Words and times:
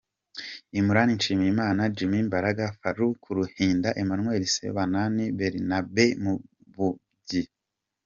Imran 0.79 1.09
Nshimiyimana, 1.17 1.81
Jimmy 1.95 2.19
Mbaraga, 2.27 2.65
Farouk 2.79 3.21
Ruhinda, 3.37 3.89
Emmanuel 4.01 4.43
Sebanani, 4.55 5.25
Barnabe 5.37 6.05
Mubumbyi. 6.23 7.43